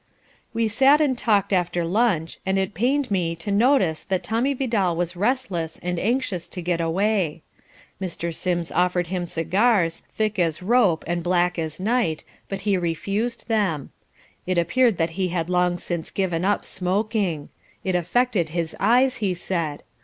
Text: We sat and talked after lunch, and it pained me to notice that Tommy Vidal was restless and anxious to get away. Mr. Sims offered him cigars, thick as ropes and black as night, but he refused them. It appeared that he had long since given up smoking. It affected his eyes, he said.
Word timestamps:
We 0.51 0.67
sat 0.67 0.99
and 0.99 1.15
talked 1.15 1.53
after 1.53 1.85
lunch, 1.85 2.39
and 2.43 2.57
it 2.57 2.73
pained 2.73 3.11
me 3.11 3.35
to 3.35 3.51
notice 3.51 4.01
that 4.05 4.23
Tommy 4.23 4.55
Vidal 4.55 4.95
was 4.95 5.15
restless 5.15 5.77
and 5.77 5.99
anxious 5.99 6.47
to 6.47 6.61
get 6.63 6.81
away. 6.81 7.43
Mr. 8.01 8.33
Sims 8.33 8.71
offered 8.71 9.05
him 9.13 9.27
cigars, 9.27 10.01
thick 10.15 10.39
as 10.39 10.63
ropes 10.63 11.03
and 11.05 11.21
black 11.21 11.59
as 11.59 11.79
night, 11.79 12.23
but 12.49 12.61
he 12.61 12.77
refused 12.77 13.47
them. 13.47 13.91
It 14.47 14.57
appeared 14.57 14.97
that 14.97 15.11
he 15.21 15.27
had 15.27 15.51
long 15.51 15.77
since 15.77 16.09
given 16.09 16.43
up 16.43 16.65
smoking. 16.65 17.49
It 17.83 17.93
affected 17.93 18.49
his 18.49 18.75
eyes, 18.79 19.17
he 19.17 19.35
said. 19.35 19.83